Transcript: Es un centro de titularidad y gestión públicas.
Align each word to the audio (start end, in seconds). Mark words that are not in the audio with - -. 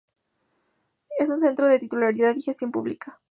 Es 1.19 1.29
un 1.29 1.39
centro 1.39 1.67
de 1.67 1.77
titularidad 1.77 2.35
y 2.35 2.41
gestión 2.41 2.71
públicas. 2.71 3.15